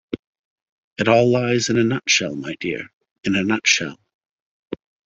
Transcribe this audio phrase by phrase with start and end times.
[0.97, 2.91] ‘It all lies in a nutshell my dear;
[3.23, 3.99] in a nutshell.'